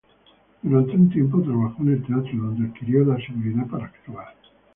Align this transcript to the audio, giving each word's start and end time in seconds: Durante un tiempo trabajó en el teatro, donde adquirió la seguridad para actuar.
Durante 0.63 0.93
un 0.93 1.11
tiempo 1.11 1.43
trabajó 1.43 1.83
en 1.83 1.89
el 1.89 2.03
teatro, 2.03 2.31
donde 2.33 2.67
adquirió 2.69 3.05
la 3.05 3.23
seguridad 3.23 3.67
para 3.67 3.85
actuar. 3.85 4.35